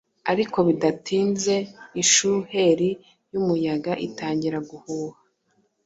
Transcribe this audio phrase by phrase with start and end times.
[0.31, 1.55] Ariko bidatinze
[2.03, 2.89] ishuheri
[3.31, 5.17] y’umuyaga itangira guhuha;”